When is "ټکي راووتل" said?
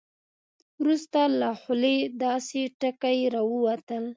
2.79-4.03